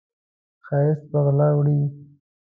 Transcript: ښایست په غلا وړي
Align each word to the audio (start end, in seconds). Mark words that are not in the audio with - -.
ښایست 0.65 1.03
په 1.11 1.17
غلا 1.25 1.49
وړي 1.57 1.79